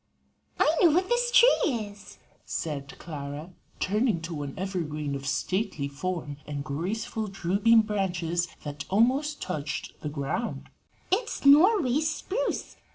"I 0.59 0.75
know 0.81 0.89
what 0.89 1.09
this 1.09 1.29
tree 1.29 1.69
is," 1.75 2.17
said 2.43 2.97
Clara, 2.97 3.51
turning 3.79 4.19
to 4.23 4.41
an 4.41 4.55
evergreen 4.57 5.13
of 5.13 5.27
stately 5.27 5.87
form 5.87 6.37
and 6.47 6.63
graceful, 6.63 7.27
drooping 7.27 7.81
branches 7.83 8.47
that 8.63 8.85
almost 8.89 9.43
touched 9.43 9.93
the 10.01 10.09
ground: 10.09 10.71
"it's 11.11 11.45
Norway 11.45 11.99
spruce. 12.01 12.77